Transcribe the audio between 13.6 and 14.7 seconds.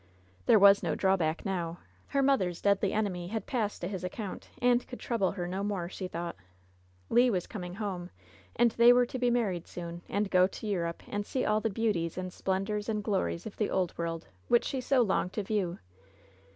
Old World, which